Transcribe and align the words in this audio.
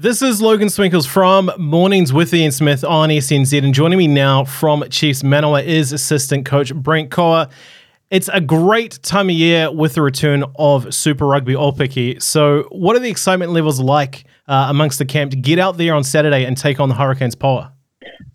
This 0.00 0.22
is 0.22 0.40
Logan 0.40 0.68
Swinkles 0.68 1.06
from 1.06 1.50
Mornings 1.58 2.10
with 2.10 2.32
Ian 2.32 2.52
Smith 2.52 2.84
on 2.84 3.10
SNZ, 3.10 3.62
and 3.62 3.74
joining 3.74 3.98
me 3.98 4.06
now 4.06 4.46
from 4.46 4.82
Chiefs 4.88 5.22
Manawa 5.22 5.62
is 5.62 5.92
assistant 5.92 6.46
coach 6.46 6.74
Brent 6.74 7.10
Kaua. 7.10 7.50
It's 8.08 8.30
a 8.32 8.40
great 8.40 8.98
time 9.02 9.28
of 9.28 9.34
year 9.34 9.70
with 9.70 9.96
the 9.96 10.00
return 10.00 10.42
of 10.58 10.94
Super 10.94 11.26
Rugby 11.26 11.52
Aupiki. 11.52 12.22
So, 12.22 12.62
what 12.70 12.96
are 12.96 12.98
the 12.98 13.10
excitement 13.10 13.52
levels 13.52 13.78
like 13.78 14.24
uh, 14.48 14.68
amongst 14.70 14.98
the 14.98 15.04
camp 15.04 15.32
to 15.32 15.36
get 15.36 15.58
out 15.58 15.76
there 15.76 15.92
on 15.92 16.02
Saturday 16.02 16.46
and 16.46 16.56
take 16.56 16.80
on 16.80 16.88
the 16.88 16.94
Hurricanes 16.94 17.36
Poua? 17.36 17.70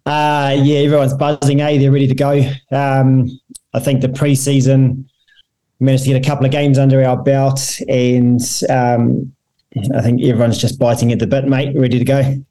Uh, 0.06 0.56
yeah, 0.62 0.78
everyone's 0.82 1.16
buzzing, 1.16 1.62
eh? 1.62 1.80
They're 1.80 1.92
ready 1.92 2.08
to 2.08 2.14
go. 2.14 2.48
Um, 2.72 3.28
I 3.74 3.80
think 3.80 4.02
the 4.02 4.10
preseason 4.10 5.06
managed 5.80 6.04
to 6.04 6.12
get 6.12 6.24
a 6.24 6.30
couple 6.30 6.46
of 6.46 6.52
games 6.52 6.78
under 6.78 7.04
our 7.04 7.18
belt, 7.18 7.82
and 7.90 8.40
um, 8.70 9.35
I 9.94 10.02
think 10.02 10.22
everyone's 10.24 10.58
just 10.58 10.80
biting 10.80 11.12
at 11.12 11.20
the 11.20 11.28
bit, 11.28 11.46
mate, 11.46 11.76
ready 11.78 12.00
to 12.00 12.06
go. 12.06 12.44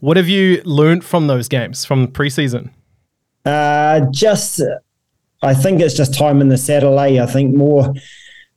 What 0.00 0.16
have 0.16 0.28
you 0.28 0.62
learned 0.64 1.04
from 1.04 1.26
those 1.26 1.48
games 1.48 1.84
from 1.84 2.08
preseason? 2.08 2.70
Uh, 3.44 4.00
just, 4.10 4.60
I 5.42 5.54
think 5.54 5.80
it's 5.80 5.94
just 5.94 6.14
time 6.14 6.40
in 6.40 6.48
the 6.48 6.58
saddle. 6.58 6.98
Eh? 7.00 7.22
I 7.22 7.26
think 7.26 7.54
more, 7.54 7.94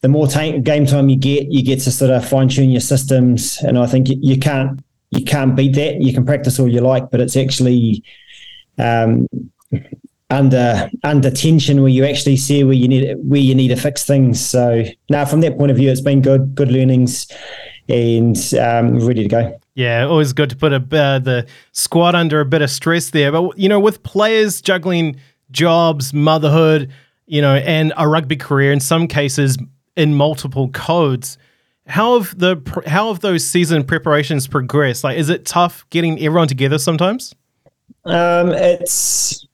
the 0.02 0.10
more 0.10 0.28
time, 0.28 0.62
game 0.64 0.86
time 0.86 1.10
you 1.10 1.16
get, 1.16 1.52
you 1.52 1.64
get 1.64 1.80
to 1.82 1.92
sort 1.92 2.12
of 2.12 2.28
fine 2.28 2.50
tune 2.50 2.70
your 2.70 2.82
systems, 2.82 3.58
and 3.62 3.78
I 3.78 3.86
think 3.86 4.10
you, 4.10 4.18
you 4.22 4.40
can't 4.40 4.80
you 5.12 5.26
can't 5.26 5.56
beat 5.56 5.76
that. 5.76 6.02
You 6.02 6.14
can 6.14 6.26
practice 6.26 6.60
all 6.60 6.68
you 6.68 6.82
like, 6.82 7.10
but 7.10 7.20
it's 7.20 7.36
actually 7.36 8.04
um, 8.78 9.28
under 10.30 10.90
under 11.04 11.32
tension 11.32 11.82
where 11.82 11.90
you 11.90 12.06
actually 12.06 12.38
see 12.38 12.64
where 12.64 12.74
you 12.74 12.88
need 12.88 13.16
where 13.18 13.40
you 13.40 13.56
need 13.56 13.70
to 13.70 13.76
fix 13.76 14.06
things. 14.06 14.40
So 14.40 14.84
now, 15.10 15.26
from 15.26 15.42
that 15.42 15.58
point 15.58 15.72
of 15.72 15.78
view, 15.78 15.90
it's 15.90 16.02
been 16.02 16.22
good, 16.22 16.54
good 16.56 16.72
learnings, 16.72 17.28
and 17.90 18.38
um, 18.56 19.00
ready 19.06 19.24
to 19.24 19.30
go. 19.30 19.60
Yeah, 19.74 20.06
always 20.06 20.34
good 20.34 20.50
to 20.50 20.56
put 20.56 20.74
a, 20.74 20.78
uh, 20.78 21.20
the 21.20 21.48
squad 21.72 22.16
under 22.16 22.42
a 22.42 22.46
bit 22.46 22.62
of 22.62 22.70
stress 22.70 23.10
there. 23.10 23.32
But 23.32 23.58
you 23.58 23.70
know, 23.70 23.80
with 23.80 24.04
players 24.04 24.62
juggling 24.62 25.16
jobs, 25.52 26.14
motherhood, 26.14 26.92
you 27.26 27.42
know, 27.42 27.56
and 27.56 27.94
a 27.98 28.08
rugby 28.08 28.36
career, 28.36 28.72
in 28.72 28.80
some 28.80 29.08
cases 29.08 29.58
in 29.96 30.16
multiple 30.16 30.70
codes, 30.70 31.38
how 31.88 32.20
have 32.20 32.38
the 32.38 32.62
how 32.86 33.12
have 33.12 33.22
those 33.22 33.46
season 33.46 33.84
preparations 33.84 34.48
progressed? 34.48 35.04
Like, 35.04 35.18
is 35.18 35.30
it 35.30 35.46
tough 35.46 35.86
getting 35.90 36.20
everyone 36.20 36.48
together 36.48 36.78
sometimes? 36.78 37.34
Um, 38.06 38.50
it's 38.50 39.48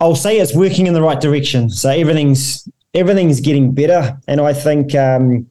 I'll 0.00 0.14
say 0.14 0.38
it's 0.38 0.54
working 0.54 0.86
in 0.86 0.94
the 0.94 1.02
right 1.02 1.20
direction. 1.20 1.70
So 1.70 1.90
everything's 1.90 2.68
everything's 2.94 3.40
getting 3.40 3.72
better, 3.72 4.18
and 4.28 4.40
I 4.40 4.52
think 4.52 4.94
um, 4.94 5.48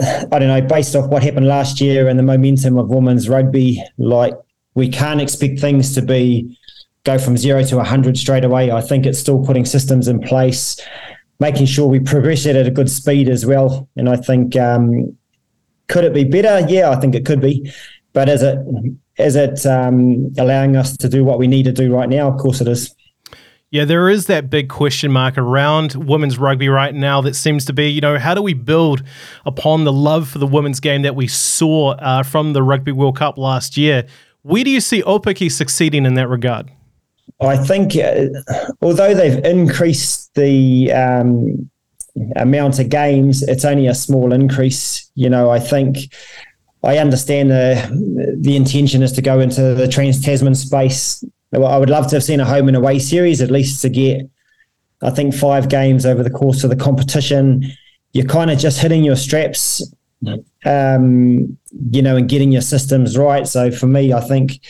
I 0.00 0.38
don't 0.38 0.48
know 0.48 0.60
based 0.60 0.96
off 0.96 1.08
what 1.08 1.22
happened 1.22 1.46
last 1.46 1.80
year 1.80 2.08
and 2.08 2.18
the 2.18 2.22
momentum 2.22 2.78
of 2.78 2.88
women's 2.88 3.28
rugby, 3.28 3.82
like 3.96 4.34
we 4.74 4.88
can't 4.88 5.20
expect 5.20 5.60
things 5.60 5.94
to 5.94 6.02
be 6.02 6.58
go 7.04 7.18
from 7.18 7.36
zero 7.36 7.62
to 7.62 7.82
hundred 7.84 8.16
straight 8.16 8.44
away. 8.44 8.70
I 8.70 8.80
think 8.80 9.06
it's 9.06 9.18
still 9.18 9.44
putting 9.44 9.64
systems 9.64 10.08
in 10.08 10.20
place, 10.20 10.80
making 11.38 11.66
sure 11.66 11.86
we 11.86 12.00
progress 12.00 12.46
it 12.46 12.56
at 12.56 12.66
a 12.66 12.70
good 12.70 12.90
speed 12.90 13.28
as 13.28 13.46
well. 13.46 13.88
And 13.96 14.08
I 14.08 14.16
think 14.16 14.56
um, 14.56 15.16
could 15.88 16.04
it 16.04 16.14
be 16.14 16.24
better? 16.24 16.66
Yeah, 16.68 16.90
I 16.90 16.96
think 16.96 17.14
it 17.14 17.24
could 17.24 17.40
be. 17.40 17.70
But 18.12 18.28
is 18.28 18.42
it 18.42 18.58
is 19.18 19.36
it 19.36 19.64
um, 19.66 20.32
allowing 20.38 20.76
us 20.76 20.96
to 20.96 21.08
do 21.08 21.24
what 21.24 21.38
we 21.38 21.46
need 21.46 21.64
to 21.64 21.72
do 21.72 21.94
right 21.94 22.08
now? 22.08 22.28
Of 22.28 22.38
course, 22.38 22.60
it 22.60 22.68
is. 22.68 22.94
Yeah, 23.74 23.84
there 23.84 24.08
is 24.08 24.26
that 24.26 24.50
big 24.50 24.68
question 24.68 25.10
mark 25.10 25.36
around 25.36 25.94
women's 25.94 26.38
rugby 26.38 26.68
right 26.68 26.94
now 26.94 27.20
that 27.22 27.34
seems 27.34 27.64
to 27.64 27.72
be, 27.72 27.88
you 27.88 28.00
know, 28.00 28.20
how 28.20 28.32
do 28.32 28.40
we 28.40 28.54
build 28.54 29.02
upon 29.46 29.82
the 29.82 29.92
love 29.92 30.28
for 30.28 30.38
the 30.38 30.46
women's 30.46 30.78
game 30.78 31.02
that 31.02 31.16
we 31.16 31.26
saw 31.26 31.94
uh, 31.94 32.22
from 32.22 32.52
the 32.52 32.62
Rugby 32.62 32.92
World 32.92 33.16
Cup 33.16 33.36
last 33.36 33.76
year? 33.76 34.06
Where 34.42 34.62
do 34.62 34.70
you 34.70 34.80
see 34.80 35.02
Aupiki 35.02 35.50
succeeding 35.50 36.06
in 36.06 36.14
that 36.14 36.28
regard? 36.28 36.70
I 37.40 37.56
think, 37.56 37.96
uh, 37.96 38.26
although 38.80 39.12
they've 39.12 39.44
increased 39.44 40.32
the 40.36 40.92
um, 40.92 41.68
amount 42.36 42.78
of 42.78 42.90
games, 42.90 43.42
it's 43.42 43.64
only 43.64 43.88
a 43.88 43.94
small 43.96 44.32
increase. 44.32 45.10
You 45.16 45.28
know, 45.28 45.50
I 45.50 45.58
think 45.58 46.14
I 46.84 46.98
understand 46.98 47.50
the 47.50 48.36
the 48.40 48.54
intention 48.54 49.02
is 49.02 49.10
to 49.12 49.22
go 49.22 49.40
into 49.40 49.74
the 49.74 49.88
Trans 49.88 50.20
Tasman 50.20 50.54
space. 50.54 51.24
I 51.62 51.78
would 51.78 51.90
love 51.90 52.08
to 52.08 52.16
have 52.16 52.24
seen 52.24 52.40
a 52.40 52.44
home 52.44 52.68
and 52.68 52.76
away 52.76 52.98
series, 52.98 53.40
at 53.40 53.50
least 53.50 53.82
to 53.82 53.88
get, 53.88 54.28
I 55.02 55.10
think, 55.10 55.34
five 55.34 55.68
games 55.68 56.06
over 56.06 56.22
the 56.22 56.30
course 56.30 56.64
of 56.64 56.70
the 56.70 56.76
competition. 56.76 57.70
You're 58.12 58.26
kind 58.26 58.50
of 58.50 58.58
just 58.58 58.80
hitting 58.80 59.04
your 59.04 59.16
straps, 59.16 59.82
um, 60.64 61.58
you 61.90 62.02
know, 62.02 62.16
and 62.16 62.28
getting 62.28 62.52
your 62.52 62.62
systems 62.62 63.16
right. 63.18 63.46
So 63.46 63.70
for 63.70 63.86
me, 63.86 64.12
I 64.12 64.20
think 64.20 64.60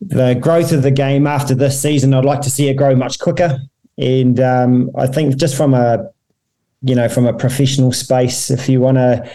the 0.00 0.34
growth 0.34 0.72
of 0.72 0.82
the 0.82 0.90
game 0.90 1.26
after 1.26 1.54
this 1.54 1.80
season, 1.80 2.14
I'd 2.14 2.24
like 2.24 2.42
to 2.42 2.50
see 2.50 2.68
it 2.68 2.74
grow 2.74 2.94
much 2.94 3.18
quicker. 3.18 3.58
And 3.96 4.38
um, 4.38 4.90
I 4.96 5.06
think 5.06 5.36
just 5.36 5.56
from 5.56 5.74
a, 5.74 6.10
you 6.82 6.94
know, 6.94 7.08
from 7.08 7.26
a 7.26 7.32
professional 7.32 7.92
space, 7.92 8.50
if 8.50 8.68
you 8.68 8.80
want 8.80 8.98
to, 8.98 9.28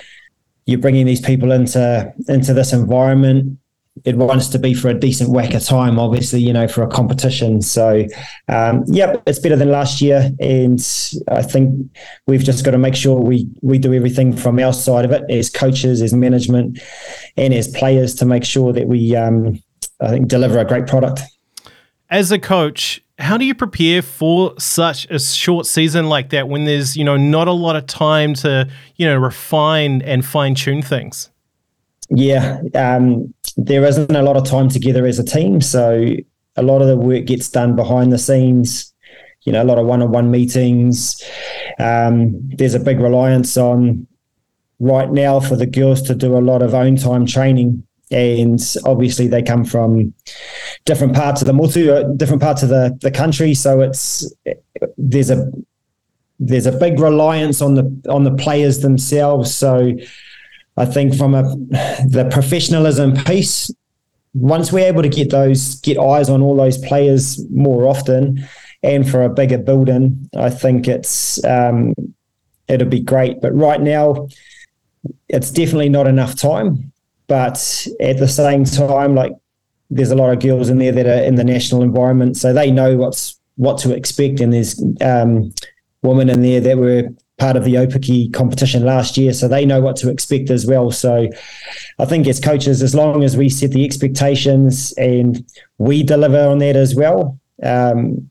you're 0.66 0.80
bringing 0.80 1.06
these 1.06 1.20
people 1.20 1.52
into 1.52 2.14
into 2.30 2.54
this 2.54 2.72
environment. 2.72 3.60
It 4.06 4.18
wants 4.18 4.48
to 4.48 4.60
be 4.60 4.74
for 4.74 4.90
a 4.90 4.94
decent 4.94 5.30
whack 5.30 5.54
of 5.54 5.64
time, 5.64 6.00
obviously, 6.00 6.42
you 6.42 6.52
know, 6.52 6.68
for 6.68 6.82
a 6.82 6.88
competition. 6.88 7.62
So, 7.62 8.06
um, 8.48 8.84
yep, 8.88 9.22
it's 9.28 9.38
better 9.38 9.56
than 9.56 9.70
last 9.70 10.02
year, 10.02 10.32
and 10.40 10.80
I 11.28 11.44
think 11.44 11.92
we've 12.26 12.44
just 12.44 12.66
got 12.66 12.72
to 12.72 12.80
make 12.80 12.96
sure 12.96 13.20
we 13.20 13.48
we 13.62 13.78
do 13.78 13.94
everything 13.94 14.36
from 14.36 14.60
our 14.60 14.74
side 14.74 15.06
of 15.06 15.12
it 15.12 15.24
as 15.30 15.50
coaches, 15.50 16.02
as 16.02 16.14
management, 16.14 16.80
and 17.38 17.54
as 17.54 17.68
players 17.68 18.16
to 18.16 18.26
make 18.26 18.44
sure 18.44 18.74
that 18.74 18.88
we, 18.88 19.16
um, 19.16 19.62
I 20.02 20.10
think, 20.10 20.28
deliver 20.28 20.58
a 20.58 20.66
great 20.66 20.88
product. 20.88 21.22
As 22.10 22.32
a 22.32 22.40
coach, 22.40 23.04
how 23.20 23.38
do 23.38 23.46
you 23.46 23.54
prepare 23.56 24.02
for 24.02 24.54
such 24.60 25.06
a 25.10 25.20
short 25.20 25.66
season 25.66 26.10
like 26.10 26.30
that 26.30 26.50
when 26.50 26.66
there's 26.66 26.98
you 26.98 27.04
know 27.04 27.18
not 27.18 27.48
a 27.48 27.52
lot 27.52 27.76
of 27.76 27.86
time 27.86 28.34
to 28.36 28.68
you 28.96 29.06
know 29.06 29.18
refine 29.18 30.02
and 30.02 30.26
fine 30.26 30.56
tune 30.56 30.82
things? 30.82 31.30
Yeah, 32.10 32.62
um, 32.76 33.34
there 33.58 33.84
isn't 33.86 34.16
a 34.16 34.22
lot 34.22 34.38
of 34.38 34.46
time 34.46 34.70
together 34.70 35.06
as 35.06 35.20
a 35.20 35.24
team, 35.24 35.62
so 35.62 36.06
a 36.56 36.64
lot 36.64 36.82
of 36.82 36.88
the 36.88 36.98
work 36.98 37.26
gets 37.26 37.50
done 37.50 37.76
behind 37.76 38.12
the 38.12 38.18
scenes. 38.18 38.94
You 39.44 39.52
know, 39.52 39.64
a 39.64 39.66
lot 39.66 39.78
of 39.78 39.86
one-on-one 39.86 40.32
meetings. 40.32 41.22
Um, 41.80 42.50
there's 42.56 42.76
a 42.76 42.80
big 42.80 43.00
reliance 43.00 43.58
on 43.58 44.08
right 44.80 45.12
now 45.12 45.40
for 45.40 45.56
the 45.56 45.66
girls 45.66 46.02
to 46.04 46.16
do 46.16 46.38
a 46.38 46.40
lot 46.40 46.62
of 46.62 46.74
own 46.74 46.96
time 46.96 47.26
training 47.26 47.86
and 48.14 48.76
obviously 48.86 49.28
they 49.28 49.42
come 49.42 49.66
from 49.66 50.14
different 50.86 51.16
parts 51.16 51.42
of 51.42 51.48
the 51.48 51.54
motu, 51.54 51.92
uh, 51.92 52.04
different 52.16 52.42
parts 52.42 52.64
of 52.64 52.70
the, 52.70 52.98
the 53.02 53.12
country. 53.12 53.54
So 53.54 53.82
it's 53.82 54.32
there's 54.98 55.30
a 55.30 55.52
there's 56.40 56.66
a 56.66 56.72
big 56.72 57.00
reliance 57.00 57.62
on 57.62 57.76
the 57.76 58.02
on 58.10 58.24
the 58.24 58.36
players 58.36 58.80
themselves. 58.80 59.54
So 59.54 59.94
I 60.78 60.86
think 60.86 61.16
from 61.16 61.36
a 61.36 61.44
the 61.44 62.28
professionalism 62.32 63.16
piece, 63.16 63.72
once 64.34 64.72
we're 64.72 64.88
able 64.88 65.04
to 65.04 65.10
get 65.10 65.30
those 65.30 65.76
get 65.82 65.98
eyes 65.98 66.30
on 66.30 66.42
all 66.42 66.56
those 66.56 66.78
players 66.78 67.40
more 67.52 67.86
often, 67.86 68.48
and 68.82 69.10
for 69.10 69.24
a 69.24 69.30
bigger 69.30 69.58
building, 69.58 70.30
I 70.36 70.50
think 70.50 70.88
it's 70.88 71.44
um, 71.46 71.94
it'll 72.68 72.88
be 72.88 73.02
great. 73.02 73.42
But 73.42 73.54
right 73.54 73.82
now, 73.82 74.28
it's 75.30 75.52
definitely 75.52 75.90
not 75.90 76.08
enough 76.08 76.36
time 76.36 76.94
but 77.28 77.88
at 78.00 78.18
the 78.18 78.28
same 78.28 78.64
time, 78.66 79.16
like 79.16 79.34
there's 79.90 80.12
a 80.12 80.16
lot 80.16 80.32
of 80.32 80.40
girls 80.40 80.70
in 80.70 80.78
there 80.78 80.92
that 80.92 81.06
are 81.06 81.24
in 81.24 81.36
the 81.36 81.44
national 81.44 81.82
environment, 81.82 82.38
so 82.38 82.54
they 82.54 82.72
know 82.72 82.98
what's 82.98 83.40
what 83.56 83.78
to 83.80 83.96
expect. 83.96 84.40
And 84.40 84.54
there's 84.54 84.82
um, 85.02 85.54
women 86.02 86.30
in 86.30 86.42
there 86.42 86.62
that 86.62 86.78
were 86.78 87.10
part 87.44 87.58
of 87.58 87.66
the 87.66 87.74
Aupiki 87.74 88.34
competition 88.34 88.86
last 88.86 89.18
year, 89.18 89.34
so 89.34 89.50
they 89.50 89.66
know 89.66 89.82
what 89.82 89.98
to 89.98 90.10
expect 90.10 90.50
as 90.50 90.66
well. 90.66 90.92
So 90.92 91.28
I 92.00 92.06
think 92.06 92.26
as 92.26 92.40
coaches, 92.40 92.82
as 92.82 92.96
long 92.96 93.22
as 93.22 93.36
we 93.36 93.50
set 93.50 93.72
the 93.72 93.84
expectations 93.84 94.94
and 94.94 95.46
we 95.78 96.04
deliver 96.04 96.40
on 96.48 96.60
that 96.60 96.78
as 96.78 96.96
well, 96.96 97.38
um, 97.62 98.30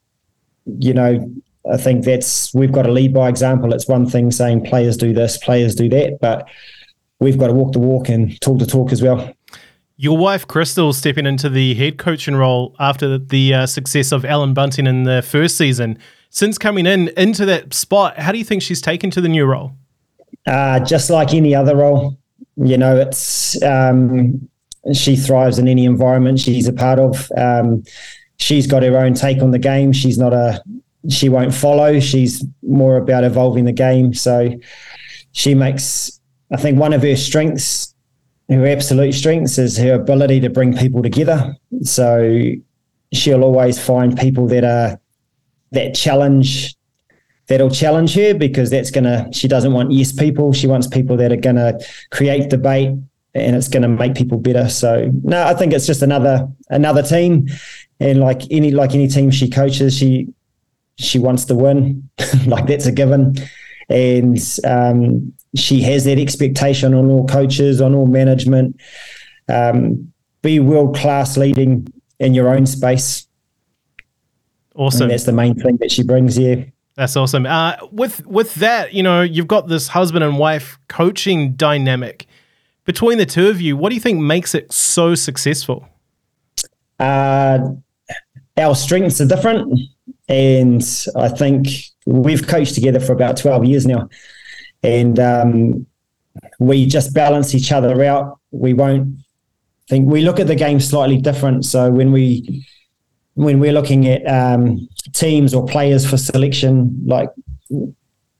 you 0.64 0.94
know, 0.94 1.30
I 1.70 1.76
think 1.76 2.06
that's 2.06 2.54
we've 2.54 2.72
got 2.72 2.84
to 2.84 2.90
lead 2.90 3.12
by 3.12 3.28
example. 3.28 3.74
It's 3.74 3.86
one 3.86 4.08
thing 4.08 4.30
saying 4.30 4.64
players 4.64 4.96
do 4.96 5.12
this, 5.12 5.36
players 5.36 5.74
do 5.74 5.90
that, 5.90 6.18
but 6.22 6.48
we've 7.20 7.36
got 7.36 7.48
to 7.48 7.52
walk 7.52 7.72
the 7.74 7.80
walk 7.80 8.08
and 8.08 8.40
talk 8.40 8.60
the 8.60 8.66
talk 8.66 8.92
as 8.92 9.02
well. 9.02 9.30
Your 9.98 10.16
wife, 10.16 10.48
Crystal, 10.48 10.94
stepping 10.94 11.26
into 11.26 11.50
the 11.50 11.74
head 11.74 11.98
coaching 11.98 12.34
role 12.34 12.74
after 12.80 13.18
the 13.18 13.52
uh, 13.52 13.66
success 13.66 14.10
of 14.10 14.24
Allan 14.24 14.54
Bunting 14.54 14.86
in 14.86 15.02
the 15.02 15.20
first 15.20 15.58
season. 15.58 15.98
Since 16.34 16.56
coming 16.56 16.86
in 16.86 17.08
into 17.08 17.44
that 17.44 17.74
spot, 17.74 18.18
how 18.18 18.32
do 18.32 18.38
you 18.38 18.44
think 18.44 18.62
she's 18.62 18.80
taken 18.80 19.10
to 19.10 19.20
the 19.20 19.28
new 19.28 19.44
role? 19.44 19.72
Uh, 20.46 20.80
just 20.80 21.10
like 21.10 21.34
any 21.34 21.54
other 21.54 21.76
role, 21.76 22.16
you 22.56 22.78
know, 22.78 22.96
it's 22.96 23.62
um, 23.62 24.48
she 24.94 25.14
thrives 25.14 25.58
in 25.58 25.68
any 25.68 25.84
environment 25.84 26.40
she's 26.40 26.66
a 26.66 26.72
part 26.72 26.98
of. 26.98 27.30
Um, 27.36 27.84
she's 28.38 28.66
got 28.66 28.82
her 28.82 28.96
own 28.96 29.12
take 29.12 29.42
on 29.42 29.50
the 29.50 29.58
game. 29.58 29.92
She's 29.92 30.16
not 30.16 30.32
a 30.32 30.62
she 31.10 31.28
won't 31.28 31.52
follow. 31.52 32.00
She's 32.00 32.42
more 32.62 32.96
about 32.96 33.24
evolving 33.24 33.66
the 33.66 33.72
game. 33.72 34.14
So 34.14 34.58
she 35.32 35.54
makes 35.54 36.18
I 36.50 36.56
think 36.56 36.78
one 36.78 36.94
of 36.94 37.02
her 37.02 37.14
strengths, 37.14 37.94
her 38.48 38.66
absolute 38.66 39.12
strengths, 39.12 39.58
is 39.58 39.76
her 39.76 39.92
ability 39.92 40.40
to 40.40 40.48
bring 40.48 40.74
people 40.74 41.02
together. 41.02 41.54
So 41.82 42.54
she'll 43.12 43.44
always 43.44 43.78
find 43.78 44.16
people 44.16 44.46
that 44.46 44.64
are 44.64 44.98
that 45.72 45.94
challenge 45.94 46.74
that'll 47.48 47.70
challenge 47.70 48.14
her 48.14 48.34
because 48.34 48.70
that's 48.70 48.90
gonna 48.90 49.28
she 49.32 49.48
doesn't 49.48 49.72
want 49.72 49.92
yes 49.92 50.12
people. 50.12 50.52
She 50.52 50.66
wants 50.66 50.86
people 50.86 51.16
that 51.18 51.32
are 51.32 51.36
gonna 51.36 51.78
create 52.10 52.50
debate 52.50 52.90
and 53.34 53.56
it's 53.56 53.68
gonna 53.68 53.88
make 53.88 54.14
people 54.14 54.38
better. 54.38 54.68
So 54.68 55.10
no 55.22 55.44
i 55.46 55.54
think 55.54 55.72
it's 55.72 55.86
just 55.86 56.02
another 56.02 56.48
another 56.70 57.02
team. 57.02 57.48
And 58.00 58.20
like 58.20 58.42
any 58.50 58.70
like 58.70 58.94
any 58.94 59.08
team 59.08 59.30
she 59.30 59.48
coaches 59.48 59.96
she 59.96 60.28
she 60.98 61.18
wants 61.18 61.44
to 61.46 61.54
win. 61.54 62.08
Like 62.46 62.66
that's 62.66 62.86
a 62.86 62.92
given. 62.92 63.34
And 63.88 64.38
um, 64.64 65.32
she 65.54 65.82
has 65.82 66.04
that 66.04 66.18
expectation 66.18 66.94
on 66.94 67.10
all 67.10 67.26
coaches 67.26 67.80
on 67.80 67.94
all 67.94 68.06
management. 68.06 68.80
Um, 69.48 70.12
be 70.40 70.60
world 70.60 70.96
class 70.96 71.36
leading 71.36 71.92
in 72.18 72.34
your 72.34 72.48
own 72.48 72.66
space 72.66 73.26
Awesome. 74.74 75.02
And 75.02 75.10
that's 75.10 75.24
the 75.24 75.32
main 75.32 75.54
thing 75.54 75.76
that 75.78 75.90
she 75.90 76.02
brings 76.02 76.38
you. 76.38 76.70
That's 76.94 77.16
awesome. 77.16 77.46
Uh, 77.46 77.76
with 77.90 78.26
with 78.26 78.54
that, 78.56 78.92
you 78.92 79.02
know, 79.02 79.22
you've 79.22 79.48
got 79.48 79.68
this 79.68 79.88
husband 79.88 80.24
and 80.24 80.38
wife 80.38 80.78
coaching 80.88 81.54
dynamic 81.54 82.26
between 82.84 83.18
the 83.18 83.26
two 83.26 83.48
of 83.48 83.60
you. 83.60 83.76
What 83.76 83.88
do 83.88 83.94
you 83.94 84.00
think 84.00 84.20
makes 84.20 84.54
it 84.54 84.72
so 84.72 85.14
successful? 85.14 85.88
Uh, 86.98 87.70
our 88.58 88.74
strengths 88.74 89.20
are 89.20 89.26
different, 89.26 89.78
and 90.28 90.82
I 91.16 91.28
think 91.28 91.68
we've 92.04 92.46
coached 92.46 92.74
together 92.74 93.00
for 93.00 93.12
about 93.12 93.38
twelve 93.38 93.64
years 93.64 93.86
now, 93.86 94.08
and 94.82 95.18
um, 95.18 95.86
we 96.58 96.84
just 96.86 97.14
balance 97.14 97.54
each 97.54 97.72
other 97.72 98.04
out. 98.04 98.38
We 98.50 98.74
won't 98.74 99.16
think 99.88 100.10
we 100.10 100.20
look 100.20 100.38
at 100.38 100.46
the 100.46 100.54
game 100.54 100.78
slightly 100.78 101.16
different. 101.16 101.64
So 101.64 101.90
when 101.90 102.12
we 102.12 102.66
when 103.34 103.58
we're 103.60 103.72
looking 103.72 104.06
at 104.08 104.26
um, 104.26 104.88
teams 105.12 105.54
or 105.54 105.66
players 105.66 106.08
for 106.08 106.16
selection, 106.16 107.02
like 107.06 107.30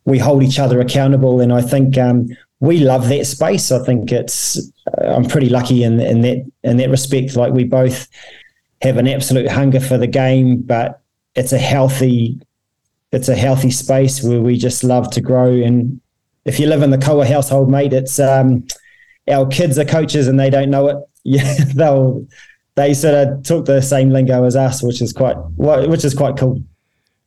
we 0.05 0.19
hold 0.19 0.43
each 0.43 0.59
other 0.59 0.81
accountable, 0.81 1.41
and 1.41 1.53
I 1.53 1.63
think 1.63 1.97
um, 1.97 2.29
we 2.61 2.79
love 2.79 3.09
that 3.09 3.27
space. 3.27 3.73
I 3.73 3.85
think 3.85 4.13
it's 4.13 4.59
uh, 4.99 5.15
I'm 5.15 5.25
pretty 5.25 5.49
lucky 5.49 5.85
in 5.85 6.01
in 6.01 6.21
that 6.23 6.51
in 6.63 6.77
that 6.79 6.91
respect. 6.91 7.37
Like 7.37 7.53
we 7.53 7.65
both 7.65 8.09
have 8.83 8.97
an 8.97 9.09
absolute 9.09 9.49
hunger 9.49 9.81
for 9.81 9.97
the 9.97 10.07
game, 10.07 10.63
but 10.63 11.01
it's 11.35 11.53
a 11.53 11.59
healthy 11.59 12.41
it's 13.13 13.29
a 13.29 13.37
healthy 13.37 13.71
space 13.71 14.23
where 14.23 14.41
we 14.41 14.57
just 14.57 14.83
love 14.83 15.11
to 15.11 15.21
grow. 15.21 15.51
And 15.51 16.01
if 16.45 16.59
you 16.59 16.67
live 16.67 16.83
in 16.83 16.91
the 16.91 16.97
Kaua 16.97 17.27
household, 17.27 17.71
mate, 17.71 17.93
it's 17.93 18.19
um, 18.19 18.67
our 19.31 19.47
kids 19.47 19.79
are 19.79 19.85
coaches 19.85 20.29
and 20.29 20.41
they 20.41 20.51
don't 20.51 20.71
know 20.71 20.89
it. 20.89 20.97
Yeah, 21.25 21.55
they'll 21.77 22.27
they 22.75 22.95
sort 22.95 23.15
of 23.15 23.43
took 23.43 23.67
the 23.67 23.81
same 23.81 24.11
lingo 24.11 24.45
as 24.45 24.57
us, 24.57 24.83
which 24.83 25.03
is 25.03 25.13
quite 25.13 25.37
which 25.57 26.05
is 26.05 26.15
quite 26.15 26.37
cool. 26.37 26.63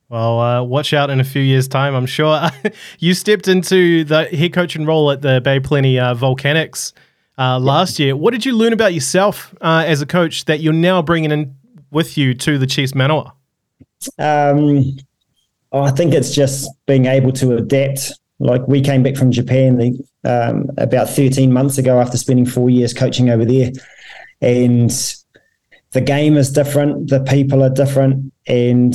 Well, 0.08 0.40
uh, 0.40 0.62
watch 0.62 0.92
out 0.92 1.10
in 1.10 1.18
a 1.18 1.24
few 1.24 1.42
years' 1.42 1.66
time. 1.66 1.94
I'm 1.94 2.06
sure 2.06 2.48
you 3.00 3.12
stepped 3.12 3.48
into 3.48 4.04
the 4.04 4.24
head 4.24 4.52
coaching 4.52 4.86
role 4.86 5.10
at 5.10 5.20
the 5.22 5.40
Bay 5.40 5.58
Plenty 5.58 5.98
uh, 5.98 6.14
Volcanics 6.14 6.92
uh, 7.38 7.58
last 7.58 7.98
year. 7.98 8.16
What 8.16 8.32
did 8.32 8.44
you 8.44 8.52
learn 8.56 8.72
about 8.72 8.94
yourself 8.94 9.54
uh, 9.60 9.84
as 9.86 10.00
a 10.02 10.06
coach 10.06 10.44
that 10.44 10.60
you're 10.60 10.72
now 10.72 11.02
bringing 11.02 11.32
in 11.32 11.56
with 11.90 12.16
you 12.16 12.34
to 12.34 12.56
the 12.56 12.66
Chiefs 12.66 12.92
Manawa? 12.92 13.32
Um, 14.18 14.96
I 15.72 15.90
think 15.90 16.14
it's 16.14 16.34
just 16.34 16.70
being 16.86 17.06
able 17.06 17.32
to 17.32 17.56
adapt. 17.56 18.12
Like 18.38 18.66
we 18.68 18.80
came 18.82 19.02
back 19.02 19.16
from 19.16 19.32
Japan 19.32 19.98
um, 20.24 20.70
about 20.76 21.08
13 21.08 21.52
months 21.52 21.78
ago 21.78 22.00
after 22.00 22.18
spending 22.18 22.46
four 22.46 22.68
years 22.70 22.92
coaching 22.92 23.30
over 23.30 23.44
there, 23.44 23.72
and 24.40 24.92
the 25.92 26.00
game 26.00 26.36
is 26.36 26.52
different, 26.52 27.08
the 27.08 27.20
people 27.20 27.62
are 27.62 27.70
different, 27.70 28.32
and 28.46 28.94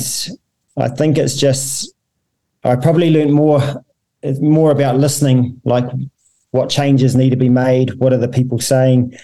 I 0.76 0.88
think 0.88 1.18
it's 1.18 1.36
just 1.36 1.92
I 2.64 2.76
probably 2.76 3.10
learned 3.10 3.32
more 3.32 3.84
more 4.40 4.70
about 4.70 4.98
listening, 4.98 5.60
like 5.64 5.84
what 6.52 6.70
changes 6.70 7.16
need 7.16 7.30
to 7.30 7.36
be 7.36 7.48
made, 7.48 7.94
what 7.94 8.12
are 8.12 8.18
the 8.18 8.28
people 8.28 8.60
saying. 8.60 9.16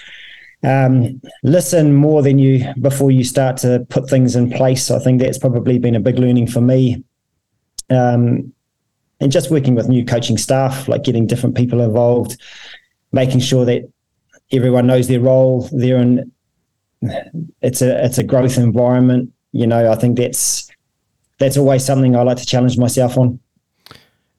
Um, 0.64 1.20
listen 1.44 1.94
more 1.94 2.20
than 2.22 2.38
you 2.38 2.72
before 2.80 3.12
you 3.12 3.22
start 3.22 3.58
to 3.58 3.86
put 3.90 4.10
things 4.10 4.34
in 4.34 4.50
place. 4.50 4.90
I 4.90 4.98
think 4.98 5.20
that's 5.20 5.38
probably 5.38 5.78
been 5.78 5.94
a 5.94 6.00
big 6.00 6.18
learning 6.18 6.48
for 6.48 6.60
me. 6.60 7.04
Um, 7.90 8.52
and 9.20 9.32
just 9.32 9.50
working 9.50 9.74
with 9.74 9.88
new 9.88 10.04
coaching 10.04 10.38
staff, 10.38 10.88
like 10.88 11.04
getting 11.04 11.26
different 11.26 11.56
people 11.56 11.80
involved, 11.80 12.40
making 13.12 13.40
sure 13.40 13.64
that 13.64 13.82
everyone 14.52 14.86
knows 14.86 15.08
their 15.08 15.20
role. 15.20 15.68
They're 15.72 15.98
in 15.98 16.32
it's 17.62 17.82
a 17.82 18.04
it's 18.04 18.18
a 18.18 18.22
growth 18.22 18.58
environment. 18.58 19.32
You 19.52 19.66
know, 19.66 19.90
I 19.90 19.94
think 19.96 20.18
that's 20.18 20.68
that's 21.38 21.56
always 21.56 21.84
something 21.84 22.16
I 22.16 22.22
like 22.22 22.38
to 22.38 22.46
challenge 22.46 22.78
myself 22.78 23.16
on. 23.16 23.40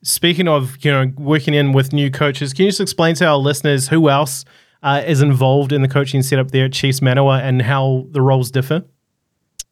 Speaking 0.02 0.48
of, 0.48 0.78
you 0.84 0.92
know, 0.92 1.12
working 1.18 1.54
in 1.54 1.74
with 1.74 1.92
new 1.92 2.10
coaches, 2.10 2.54
can 2.54 2.66
you 2.66 2.70
just 2.70 2.80
explain 2.80 3.16
to 3.16 3.26
our 3.26 3.38
listeners 3.38 3.90
who 3.90 4.10
else 4.10 4.46
uh, 4.82 5.04
is 5.06 5.22
involved 5.22 5.74
in 5.74 5.82
the 5.82 5.90
coaching 5.90 6.22
setup 6.22 6.52
there 6.52 6.66
at 6.66 6.74
Chiefs 6.74 7.02
Manawa 7.02 7.42
and 7.42 7.62
how 7.62 8.06
the 8.12 8.22
roles 8.22 8.50
differ? 8.50 8.86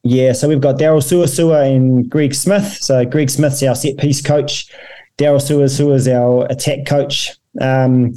Yeah, 0.03 0.33
so 0.33 0.47
we've 0.47 0.61
got 0.61 0.77
Darryl 0.77 1.01
Suasua 1.01 1.73
and 1.73 2.09
Greg 2.09 2.33
Smith. 2.33 2.77
So 2.81 3.05
Greg 3.05 3.29
Smith's 3.29 3.63
our 3.63 3.75
set 3.75 3.97
piece 3.97 4.21
coach. 4.21 4.69
Darryl 5.17 5.41
Suasua 5.41 5.95
is 5.95 6.07
our 6.07 6.45
attack 6.49 6.85
coach. 6.85 7.31
Um, 7.59 8.13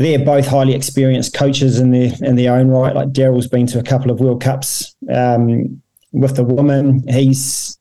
they're 0.00 0.18
both 0.18 0.46
highly 0.46 0.74
experienced 0.74 1.34
coaches 1.34 1.78
in 1.78 1.90
their 1.90 2.10
in 2.22 2.34
their 2.34 2.54
own 2.54 2.68
right. 2.68 2.94
Like 2.94 3.10
Darryl's 3.10 3.46
been 3.46 3.66
to 3.66 3.78
a 3.78 3.82
couple 3.82 4.10
of 4.10 4.18
World 4.18 4.42
Cups 4.42 4.96
um, 5.12 5.82
with 6.12 6.36
the 6.36 6.42
women. 6.42 7.06
He's, 7.06 7.78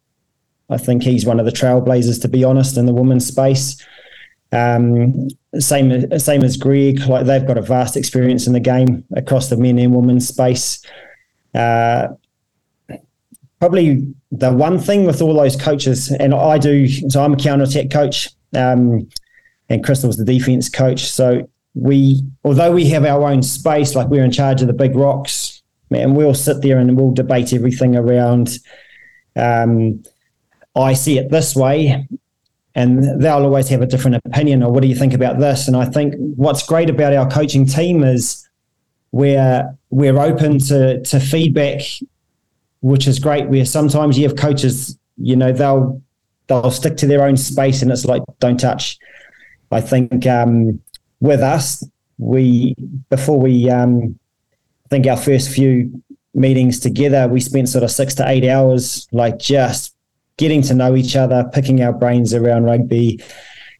I 0.69 0.77
think, 0.77 1.01
he's 1.01 1.25
one 1.25 1.39
of 1.39 1.45
the 1.45 1.51
trailblazers, 1.53 2.21
to 2.23 2.27
be 2.27 2.43
honest, 2.43 2.75
in 2.75 2.85
the 2.87 2.93
women's 2.93 3.25
space. 3.25 3.81
Um, 4.51 5.29
same 5.59 6.19
same 6.19 6.43
as 6.43 6.57
Greg. 6.57 6.99
Like 7.07 7.25
they've 7.25 7.47
got 7.47 7.57
a 7.57 7.61
vast 7.61 7.95
experience 7.95 8.47
in 8.47 8.53
the 8.53 8.59
game 8.59 9.05
across 9.15 9.47
the 9.47 9.55
men 9.55 9.79
and 9.79 9.95
women's 9.95 10.27
space. 10.27 10.85
Uh, 11.55 12.09
probably 13.61 14.13
the 14.33 14.51
one 14.51 14.77
thing 14.77 15.05
with 15.05 15.21
all 15.21 15.35
those 15.35 15.55
coaches, 15.55 16.11
and 16.11 16.33
I 16.33 16.57
do. 16.57 16.85
So 17.09 17.23
I'm 17.23 17.31
a 17.31 17.37
counter 17.37 17.63
attack 17.63 17.91
coach, 17.91 18.27
um, 18.53 19.07
and 19.69 19.85
Crystal's 19.85 20.17
the 20.17 20.25
defense 20.25 20.67
coach. 20.67 21.05
So 21.05 21.47
we, 21.75 22.21
although 22.43 22.71
we 22.71 22.89
have 22.89 23.05
our 23.05 23.29
own 23.29 23.43
space, 23.43 23.95
like 23.95 24.07
we're 24.07 24.23
in 24.23 24.31
charge 24.31 24.61
of 24.61 24.67
the 24.67 24.73
big 24.73 24.95
rocks, 24.95 25.61
and 25.91 26.15
we'll 26.15 26.33
sit 26.33 26.61
there 26.61 26.77
and 26.77 26.97
we'll 26.97 27.11
debate 27.11 27.53
everything 27.53 27.95
around. 27.95 28.59
Um, 29.35 30.03
I 30.75 30.93
see 30.93 31.17
it 31.17 31.29
this 31.29 31.55
way, 31.55 32.07
and 32.75 33.21
they'll 33.21 33.43
always 33.43 33.69
have 33.69 33.81
a 33.81 33.87
different 33.87 34.21
opinion. 34.25 34.63
Or 34.63 34.71
what 34.71 34.81
do 34.81 34.87
you 34.87 34.95
think 34.95 35.13
about 35.13 35.39
this? 35.39 35.67
And 35.67 35.75
I 35.75 35.85
think 35.85 36.15
what's 36.35 36.65
great 36.65 36.89
about 36.89 37.13
our 37.13 37.29
coaching 37.29 37.65
team 37.65 38.03
is 38.03 38.47
we're 39.11 39.75
we're 39.89 40.19
open 40.19 40.59
to 40.59 41.01
to 41.01 41.19
feedback, 41.19 41.81
which 42.81 43.07
is 43.07 43.19
great. 43.19 43.47
Where 43.49 43.65
sometimes 43.65 44.17
you 44.17 44.27
have 44.27 44.37
coaches, 44.37 44.97
you 45.17 45.35
know, 45.35 45.51
they'll 45.51 46.01
they'll 46.47 46.71
stick 46.71 46.97
to 46.97 47.07
their 47.07 47.23
own 47.23 47.37
space, 47.37 47.81
and 47.81 47.91
it's 47.91 48.05
like 48.05 48.23
don't 48.39 48.59
touch. 48.59 48.97
I 49.71 49.81
think 49.81 50.25
um, 50.25 50.81
with 51.19 51.41
us, 51.41 51.83
we 52.17 52.75
before 53.09 53.39
we 53.39 53.69
um, 53.69 54.19
I 54.85 54.89
think 54.89 55.07
our 55.07 55.17
first 55.17 55.49
few 55.49 56.03
meetings 56.33 56.79
together, 56.79 57.27
we 57.27 57.39
spent 57.39 57.69
sort 57.69 57.83
of 57.83 57.91
six 57.91 58.13
to 58.15 58.27
eight 58.27 58.45
hours, 58.45 59.07
like 59.11 59.39
just 59.39 59.95
getting 60.37 60.61
to 60.63 60.73
know 60.73 60.95
each 60.95 61.15
other, 61.15 61.49
picking 61.53 61.81
our 61.83 61.93
brains 61.93 62.33
around 62.33 62.63
rugby. 62.63 63.21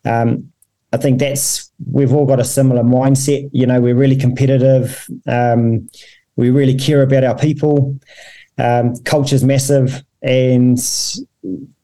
Um, 0.06 0.52
I 0.92 0.98
think 0.98 1.20
that's 1.20 1.72
we've 1.92 2.14
all 2.14 2.26
got 2.26 2.40
a 2.40 2.46
similar 2.46 2.84
mindset. 2.84 3.50
You 3.52 3.68
know, 3.68 3.80
we're 3.80 3.96
really 3.96 4.16
competitive. 4.16 5.08
Um, 5.28 5.90
we 6.36 6.50
really 6.50 6.76
care 6.76 7.02
about 7.02 7.24
our 7.24 7.38
people. 7.38 8.00
Um, 8.58 8.96
culture's 9.04 9.44
massive, 9.44 10.04
and 10.22 10.78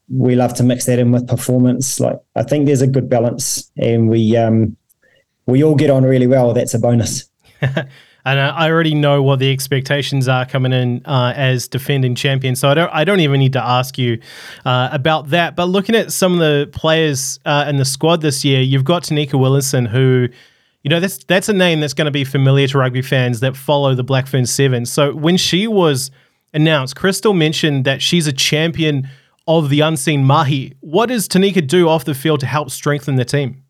we 0.10 0.36
love 0.36 0.54
to 0.56 0.64
mix 0.64 0.86
that 0.86 1.00
in 1.00 1.12
with 1.12 1.28
performance. 1.28 2.00
Like 2.00 2.20
I 2.36 2.44
think 2.44 2.66
there's 2.66 2.82
a 2.82 2.88
good 2.88 3.10
balance, 3.10 3.72
and 3.78 4.10
we 4.10 4.36
um, 4.36 4.76
we 5.46 5.64
all 5.64 5.75
get 5.75 5.90
on 5.90 6.04
really 6.04 6.28
well. 6.28 6.54
That's 6.54 6.74
a 6.74 6.80
bonus. 6.80 7.30
and 8.25 8.40
I 8.40 8.70
already 8.70 8.96
know 8.96 9.22
what 9.22 9.38
the 9.38 9.52
expectations 9.52 10.28
are 10.28 10.46
coming 10.46 10.74
in 10.74 11.06
uh, 11.06 11.34
as 11.36 11.68
defending 11.68 12.16
champion. 12.16 12.56
So 12.56 12.70
I 12.70 12.74
don't 12.74 12.92
I 12.92 13.04
don't 13.04 13.20
even 13.20 13.40
need 13.40 13.54
to 13.54 13.64
ask 13.64 13.98
you 13.98 14.20
uh, 14.66 14.90
about 14.92 15.30
that. 15.30 15.56
But 15.56 15.66
looking 15.66 15.96
at 15.96 16.12
some 16.12 16.34
of 16.34 16.40
the 16.40 16.68
players 16.72 17.40
uh, 17.46 17.66
in 17.70 17.78
the 17.78 17.86
squad 17.86 18.22
this 18.22 18.44
year, 18.44 18.62
you've 18.62 18.84
got 18.84 19.04
Tenika 19.04 19.40
Willison, 19.40 19.86
who 19.86 20.28
you 20.82 20.90
know 20.90 21.00
that's 21.00 21.24
that's 21.25 21.50
a 21.50 21.54
name 21.54 21.80
that's 21.80 21.94
going 21.94 22.06
to 22.06 22.12
be 22.12 22.24
familiar 22.24 22.68
to 22.68 22.80
rugby 22.80 23.04
fans 23.04 23.40
that 23.42 23.56
follow 23.56 23.94
the 23.94 24.04
Black 24.04 24.25
Ferns 24.25 24.52
Seven. 24.52 24.86
So 24.86 25.14
when 25.14 25.38
she 25.38 25.68
was 25.68 26.10
announced, 26.54 26.96
Crystal 26.96 27.34
mentioned 27.34 27.86
that 27.86 28.02
she's 28.02 28.25
a 28.25 28.34
champion 28.34 29.08
of 29.48 29.70
the 29.70 29.82
unseen 29.82 30.24
mahi. 30.24 30.74
What 30.80 31.08
does 31.08 31.28
Tanika 31.28 31.66
do 31.66 31.88
off 31.88 32.06
the 32.06 32.16
field 32.16 32.40
to 32.40 32.48
help 32.48 32.72
strengthen 32.72 33.16
the 33.16 33.25
team? 33.25 33.64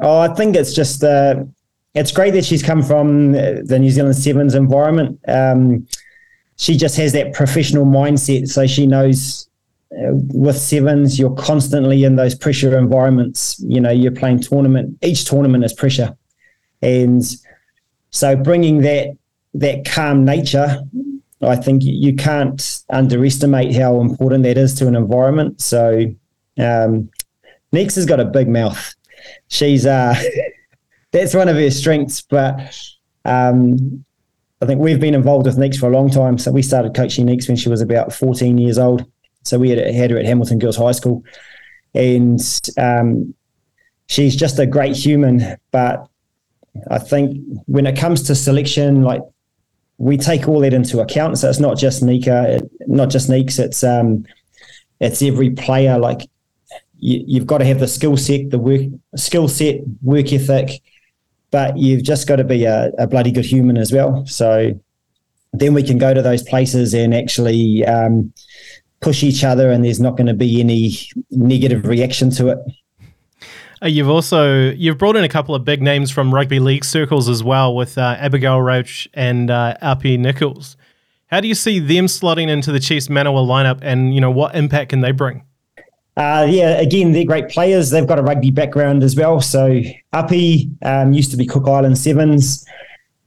Oh, 0.00 0.18
I 0.18 0.28
think 0.34 0.56
it's 0.56 0.74
just 0.74 1.04
uh, 1.04 1.44
it's 1.94 2.10
great 2.10 2.32
that 2.32 2.44
she's 2.44 2.62
come 2.62 2.82
from 2.82 3.32
the 3.32 3.78
New 3.78 3.90
Zealand 3.90 4.16
Sevens 4.16 4.54
environment. 4.54 5.20
Um, 5.28 5.86
she 6.56 6.76
just 6.76 6.96
has 6.96 7.12
that 7.12 7.32
professional 7.32 7.84
mindset, 7.84 8.48
so 8.48 8.66
she 8.66 8.86
knows 8.86 9.48
uh, 9.92 10.10
with 10.32 10.56
sevens 10.56 11.18
you're 11.18 11.34
constantly 11.34 12.04
in 12.04 12.16
those 12.16 12.34
pressure 12.34 12.76
environments. 12.76 13.58
You 13.60 13.80
know, 13.80 13.90
you're 13.90 14.12
playing 14.12 14.40
tournament. 14.40 14.98
Each 15.02 15.24
tournament 15.24 15.64
is 15.64 15.72
pressure, 15.72 16.16
and 16.82 17.22
so 18.10 18.36
bringing 18.36 18.82
that 18.82 19.16
that 19.54 19.84
calm 19.84 20.24
nature, 20.24 20.80
I 21.40 21.56
think 21.56 21.82
you 21.84 22.14
can't 22.14 22.82
underestimate 22.90 23.74
how 23.74 24.00
important 24.00 24.42
that 24.44 24.58
is 24.58 24.74
to 24.74 24.88
an 24.88 24.96
environment. 24.96 25.60
So, 25.60 26.12
um, 26.58 27.10
Neeks 27.72 27.94
has 27.94 28.06
got 28.06 28.20
a 28.20 28.24
big 28.24 28.48
mouth. 28.48 28.94
She's 29.48 29.86
uh, 29.86 30.14
that's 31.12 31.34
one 31.34 31.48
of 31.48 31.56
her 31.56 31.70
strengths. 31.70 32.22
But 32.22 32.76
um, 33.24 34.04
I 34.60 34.66
think 34.66 34.80
we've 34.80 35.00
been 35.00 35.14
involved 35.14 35.46
with 35.46 35.58
Neeks 35.58 35.76
for 35.76 35.88
a 35.88 35.92
long 35.92 36.10
time. 36.10 36.38
So 36.38 36.50
we 36.50 36.62
started 36.62 36.94
coaching 36.94 37.26
Neeks 37.26 37.48
when 37.48 37.56
she 37.56 37.68
was 37.68 37.80
about 37.80 38.12
14 38.12 38.58
years 38.58 38.78
old. 38.78 39.04
So 39.42 39.58
we 39.58 39.70
had, 39.70 39.94
had 39.94 40.10
her 40.10 40.18
at 40.18 40.24
Hamilton 40.24 40.58
Girls 40.58 40.76
High 40.76 40.92
School. 40.92 41.22
And 41.94 42.40
um, 42.78 43.34
she's 44.08 44.34
just 44.36 44.58
a 44.58 44.66
great 44.66 44.96
human. 44.96 45.56
But 45.70 46.08
I 46.90 46.98
think 46.98 47.36
when 47.66 47.86
it 47.86 47.96
comes 47.96 48.22
to 48.24 48.34
selection, 48.34 49.02
like 49.02 49.22
we 49.98 50.16
take 50.16 50.48
all 50.48 50.60
that 50.60 50.72
into 50.72 51.00
account. 51.00 51.38
So 51.38 51.48
it's 51.48 51.60
not 51.60 51.78
just 51.78 52.02
Nika, 52.02 52.60
not 52.86 53.10
just 53.10 53.28
Neeks. 53.28 53.58
It's 53.58 53.84
um, 53.84 54.24
it's 55.00 55.22
every 55.22 55.50
player. 55.50 55.98
Like 55.98 56.22
you, 57.04 57.38
have 57.38 57.46
got 57.46 57.58
to 57.58 57.66
have 57.66 57.80
the 57.80 57.88
skill 57.88 58.16
set, 58.16 58.50
the 58.50 58.58
work 58.58 58.80
skill 59.14 59.46
set, 59.46 59.80
work 60.02 60.32
ethic, 60.32 60.80
but 61.50 61.76
you've 61.76 62.02
just 62.02 62.26
got 62.26 62.36
to 62.36 62.44
be 62.44 62.64
a, 62.64 62.90
a, 62.98 63.06
bloody 63.06 63.30
good 63.30 63.44
human 63.44 63.76
as 63.76 63.92
well. 63.92 64.24
So 64.26 64.80
then 65.52 65.74
we 65.74 65.82
can 65.82 65.98
go 65.98 66.14
to 66.14 66.22
those 66.22 66.42
places 66.42 66.94
and 66.94 67.14
actually 67.14 67.84
um, 67.84 68.32
push 69.00 69.22
each 69.22 69.44
other, 69.44 69.70
and 69.70 69.84
there's 69.84 70.00
not 70.00 70.16
going 70.16 70.28
to 70.28 70.34
be 70.34 70.60
any 70.60 70.96
negative 71.30 71.86
reaction 71.86 72.30
to 72.30 72.48
it. 72.48 72.58
Uh, 73.82 73.88
you've 73.88 74.08
also 74.08 74.70
you've 74.70 74.96
brought 74.96 75.16
in 75.16 75.24
a 75.24 75.28
couple 75.28 75.54
of 75.54 75.62
big 75.62 75.82
names 75.82 76.10
from 76.10 76.34
rugby 76.34 76.58
league 76.58 76.86
circles 76.86 77.28
as 77.28 77.44
well, 77.44 77.76
with 77.76 77.98
uh, 77.98 78.16
Abigail 78.18 78.60
Roache 78.60 79.08
and 79.12 79.50
uh, 79.50 79.76
Apii 79.82 80.18
Nicholls. 80.18 80.78
How 81.26 81.40
do 81.40 81.48
you 81.48 81.54
see 81.54 81.80
them 81.80 82.06
slotting 82.06 82.48
into 82.48 82.72
the 82.72 82.80
Chiefs 82.80 83.08
Manawa 83.08 83.46
lineup, 83.46 83.80
and 83.82 84.14
you 84.14 84.22
know 84.22 84.30
what 84.30 84.54
impact 84.54 84.88
can 84.88 85.02
they 85.02 85.12
bring? 85.12 85.44
Uh, 86.16 86.46
yeah, 86.48 86.80
again, 86.80 87.12
they're 87.12 87.24
great 87.24 87.48
players. 87.48 87.90
They've 87.90 88.06
got 88.06 88.18
a 88.18 88.22
rugby 88.22 88.50
background 88.50 89.02
as 89.02 89.16
well. 89.16 89.40
So 89.40 89.80
Uppy 90.12 90.70
um, 90.82 91.12
used 91.12 91.30
to 91.32 91.36
be 91.36 91.46
Cook 91.46 91.66
Island 91.66 91.98
Sevens, 91.98 92.64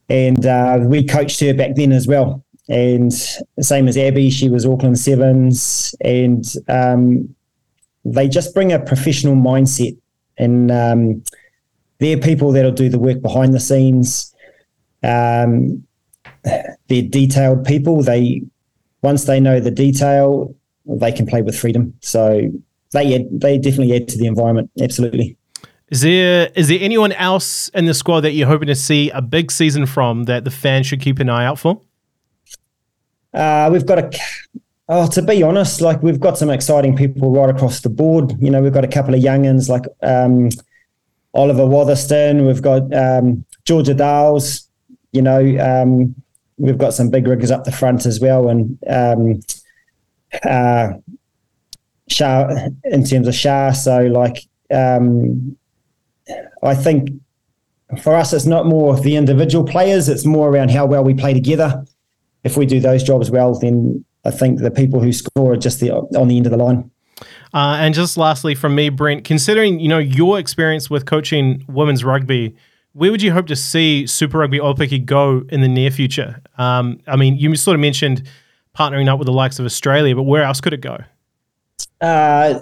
and 0.08 0.46
uh, 0.46 0.78
we 0.82 1.04
coached 1.04 1.40
her 1.40 1.52
back 1.52 1.74
then 1.74 1.92
as 1.92 2.06
well. 2.06 2.42
And 2.70 3.12
same 3.12 3.88
as 3.88 3.96
Abby, 3.96 4.30
she 4.30 4.48
was 4.48 4.64
Auckland 4.64 4.98
Sevens, 4.98 5.94
and 6.00 6.44
um, 6.68 7.34
they 8.04 8.28
just 8.28 8.54
bring 8.54 8.72
a 8.72 8.78
professional 8.78 9.34
mindset, 9.34 9.96
and 10.38 10.70
um, 10.70 11.22
they're 11.98 12.18
people 12.18 12.52
that'll 12.52 12.72
do 12.72 12.88
the 12.88 12.98
work 12.98 13.20
behind 13.20 13.52
the 13.52 13.60
scenes. 13.60 14.34
Um, 15.02 15.84
they're 16.42 17.02
detailed 17.08 17.66
people. 17.66 18.02
They 18.02 18.42
once 19.02 19.24
they 19.24 19.40
know 19.40 19.60
the 19.60 19.70
detail, 19.70 20.54
they 20.86 21.12
can 21.12 21.26
play 21.26 21.42
with 21.42 21.58
freedom. 21.58 21.94
So 22.00 22.50
they 22.92 23.14
add, 23.14 23.28
they 23.32 23.58
definitely 23.58 23.94
add 23.96 24.08
to 24.08 24.18
the 24.18 24.26
environment. 24.26 24.70
Absolutely. 24.80 25.36
Is 25.90 26.02
there 26.02 26.50
is 26.54 26.68
there 26.68 26.78
anyone 26.80 27.12
else 27.12 27.68
in 27.70 27.86
the 27.86 27.94
squad 27.94 28.20
that 28.20 28.32
you're 28.32 28.46
hoping 28.46 28.68
to 28.68 28.74
see 28.74 29.10
a 29.10 29.22
big 29.22 29.50
season 29.50 29.86
from 29.86 30.24
that 30.24 30.44
the 30.44 30.50
fans 30.50 30.86
should 30.86 31.00
keep 31.00 31.18
an 31.18 31.30
eye 31.30 31.46
out 31.46 31.58
for? 31.58 31.80
Uh, 33.32 33.70
we've 33.72 33.86
got 33.86 33.98
a. 33.98 34.10
Oh, 34.90 35.06
to 35.08 35.22
be 35.22 35.42
honest, 35.42 35.80
like 35.80 36.02
we've 36.02 36.20
got 36.20 36.38
some 36.38 36.50
exciting 36.50 36.96
people 36.96 37.30
right 37.30 37.48
across 37.48 37.80
the 37.80 37.90
board. 37.90 38.34
You 38.38 38.50
know, 38.50 38.62
we've 38.62 38.72
got 38.72 38.84
a 38.84 38.88
couple 38.88 39.14
of 39.14 39.20
younguns 39.20 39.68
like 39.68 39.84
um, 40.02 40.48
Oliver 41.34 41.64
Watherston. 41.64 42.46
We've 42.46 42.62
got 42.62 42.92
um, 42.94 43.44
Georgia 43.64 43.94
Daals. 43.94 44.66
You 45.12 45.22
know, 45.22 45.40
um, 45.58 46.14
we've 46.58 46.78
got 46.78 46.94
some 46.94 47.10
big 47.10 47.26
riggers 47.26 47.50
up 47.50 47.64
the 47.64 47.72
front 47.72 48.04
as 48.04 48.20
well, 48.20 48.48
and 48.48 48.78
um, 48.88 49.40
uh, 50.44 50.92
Shah 52.08 52.48
in 52.84 53.04
terms 53.04 53.28
of 53.28 53.34
Shah. 53.34 53.72
So 53.72 54.02
like 54.06 54.42
um, 54.72 55.56
I 56.62 56.74
think 56.74 57.10
for 58.02 58.14
us 58.14 58.32
it's 58.32 58.46
not 58.46 58.66
more 58.66 58.98
the 58.98 59.16
individual 59.16 59.64
players, 59.64 60.08
it's 60.08 60.24
more 60.24 60.48
around 60.48 60.70
how 60.70 60.86
well 60.86 61.04
we 61.04 61.14
play 61.14 61.32
together. 61.32 61.84
If 62.44 62.56
we 62.56 62.66
do 62.66 62.80
those 62.80 63.02
jobs 63.02 63.30
well, 63.30 63.58
then 63.58 64.04
I 64.24 64.30
think 64.30 64.60
the 64.60 64.70
people 64.70 65.00
who 65.00 65.12
score 65.12 65.52
are 65.52 65.56
just 65.56 65.80
the, 65.80 65.92
on 65.92 66.28
the 66.28 66.36
end 66.36 66.46
of 66.46 66.52
the 66.52 66.58
line. 66.58 66.90
Uh, 67.54 67.78
and 67.80 67.94
just 67.94 68.16
lastly 68.16 68.54
from 68.54 68.74
me, 68.74 68.90
Brent, 68.90 69.24
considering 69.24 69.80
you 69.80 69.88
know 69.88 69.98
your 69.98 70.38
experience 70.38 70.90
with 70.90 71.06
coaching 71.06 71.64
women's 71.68 72.04
rugby, 72.04 72.54
where 72.92 73.10
would 73.10 73.22
you 73.22 73.32
hope 73.32 73.46
to 73.46 73.56
see 73.56 74.06
Super 74.06 74.38
Rugby 74.38 74.58
Aupiki 74.58 75.04
go 75.04 75.42
in 75.48 75.60
the 75.60 75.68
near 75.68 75.90
future? 75.90 76.40
Um, 76.58 77.00
I 77.06 77.16
mean, 77.16 77.36
you 77.36 77.54
sort 77.56 77.74
of 77.74 77.80
mentioned 77.80 78.28
partnering 78.76 79.08
up 79.08 79.18
with 79.18 79.26
the 79.26 79.32
likes 79.32 79.58
of 79.58 79.64
Australia, 79.64 80.14
but 80.14 80.24
where 80.24 80.42
else 80.42 80.60
could 80.60 80.72
it 80.72 80.80
go? 80.80 80.98
Uh, 82.00 82.60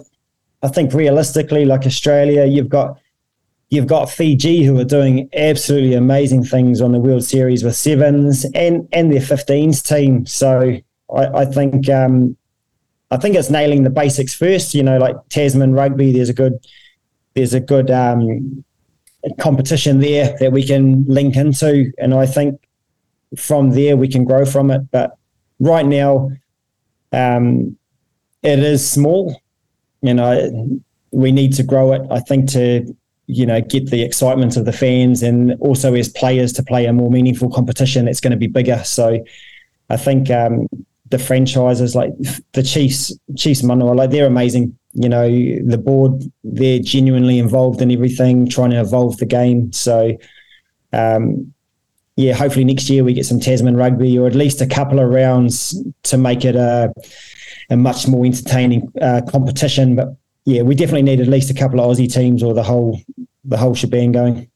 I 0.62 0.68
think 0.68 0.92
realistically, 0.92 1.64
like 1.64 1.86
Australia, 1.86 2.44
you've 2.44 2.68
got 2.68 2.98
you've 3.68 3.86
got 3.86 4.10
Fiji 4.10 4.62
who 4.62 4.78
are 4.78 4.84
doing 4.84 5.28
absolutely 5.34 5.94
amazing 5.94 6.44
things 6.44 6.80
on 6.80 6.92
the 6.92 7.00
World 7.00 7.24
Series 7.24 7.64
with 7.64 7.76
sevens 7.76 8.44
and 8.54 8.88
and 8.92 9.12
their 9.12 9.20
15s 9.20 9.86
team. 9.86 10.24
So 10.26 10.78
I, 11.14 11.26
I 11.26 11.44
think 11.44 11.88
um, 11.88 12.36
I 13.10 13.16
think 13.16 13.36
it's 13.36 13.50
nailing 13.50 13.82
the 13.82 13.90
basics 13.90 14.34
first. 14.34 14.74
You 14.74 14.82
know, 14.82 14.98
like 14.98 15.16
Tasman 15.28 15.72
rugby, 15.74 16.12
there's 16.12 16.28
a 16.28 16.34
good 16.34 16.58
there's 17.34 17.54
a 17.54 17.60
good 17.60 17.90
um, 17.90 18.64
competition 19.38 20.00
there 20.00 20.36
that 20.40 20.52
we 20.52 20.64
can 20.64 21.04
link 21.04 21.36
into, 21.36 21.92
and 21.98 22.14
I 22.14 22.26
think 22.26 22.60
from 23.36 23.70
there 23.70 23.96
we 23.96 24.08
can 24.08 24.24
grow 24.24 24.44
from 24.44 24.70
it. 24.70 24.90
But 24.90 25.16
right 25.60 25.86
now, 25.86 26.30
um, 27.12 27.76
it 28.42 28.58
is 28.58 28.88
small. 28.88 29.40
You 30.02 30.14
know, 30.14 30.80
we 31.10 31.32
need 31.32 31.54
to 31.54 31.62
grow 31.62 31.92
it. 31.92 32.02
I 32.10 32.20
think 32.20 32.50
to 32.52 32.94
you 33.28 33.44
know 33.44 33.60
get 33.60 33.90
the 33.90 34.02
excitement 34.02 34.56
of 34.56 34.64
the 34.64 34.72
fans 34.72 35.22
and 35.22 35.54
also 35.60 35.94
as 35.94 36.08
players 36.08 36.52
to 36.52 36.62
play 36.62 36.86
a 36.86 36.92
more 36.92 37.10
meaningful 37.10 37.50
competition. 37.50 38.08
It's 38.08 38.20
going 38.20 38.32
to 38.32 38.36
be 38.36 38.46
bigger. 38.46 38.82
So 38.84 39.24
I 39.90 39.96
think 39.96 40.30
um, 40.30 40.68
the 41.10 41.18
franchises 41.18 41.94
like 41.94 42.12
the 42.52 42.62
Chiefs, 42.62 43.12
Chiefs 43.36 43.62
Manawa, 43.62 43.96
like 43.96 44.10
they're 44.10 44.26
amazing. 44.26 44.76
You 44.92 45.08
know, 45.08 45.28
the 45.28 45.80
board 45.82 46.22
they're 46.44 46.78
genuinely 46.78 47.38
involved 47.38 47.82
in 47.82 47.90
everything, 47.90 48.48
trying 48.48 48.70
to 48.70 48.80
evolve 48.80 49.18
the 49.18 49.26
game. 49.26 49.72
So. 49.72 50.16
Um, 50.92 51.52
yeah, 52.16 52.32
hopefully 52.32 52.64
next 52.64 52.88
year 52.88 53.04
we 53.04 53.12
get 53.12 53.26
some 53.26 53.38
Tasman 53.38 53.76
rugby 53.76 54.18
or 54.18 54.26
at 54.26 54.34
least 54.34 54.60
a 54.60 54.66
couple 54.66 54.98
of 54.98 55.10
rounds 55.10 55.80
to 56.04 56.16
make 56.16 56.44
it 56.44 56.56
a 56.56 56.92
a 57.68 57.76
much 57.76 58.08
more 58.08 58.24
entertaining 58.24 58.90
uh, 59.00 59.20
competition. 59.28 59.96
But 59.96 60.16
yeah, 60.44 60.62
we 60.62 60.74
definitely 60.74 61.02
need 61.02 61.20
at 61.20 61.26
least 61.26 61.50
a 61.50 61.54
couple 61.54 61.80
of 61.80 61.86
Aussie 61.90 62.12
teams 62.12 62.42
or 62.42 62.54
the 62.54 62.62
whole 62.62 63.00
the 63.44 63.56
whole 63.56 63.74
shebang 63.74 64.12
going. 64.12 64.48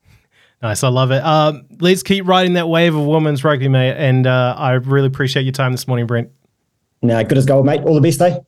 Nice, 0.62 0.84
I 0.84 0.88
love 0.88 1.10
it. 1.10 1.24
Um, 1.24 1.66
let's 1.80 2.02
keep 2.02 2.26
riding 2.26 2.54
that 2.54 2.68
wave 2.68 2.94
of 2.94 3.06
women's 3.06 3.42
rugby, 3.44 3.68
mate. 3.68 3.96
And 3.96 4.26
uh, 4.26 4.54
I 4.56 4.72
really 4.72 5.06
appreciate 5.06 5.44
your 5.44 5.52
time 5.52 5.72
this 5.72 5.88
morning, 5.88 6.06
Brent. 6.06 6.30
No, 7.02 7.22
good 7.24 7.38
as 7.38 7.46
gold, 7.46 7.64
mate. 7.64 7.82
All 7.82 7.94
the 7.94 8.00
best, 8.02 8.20
eh? 8.20 8.38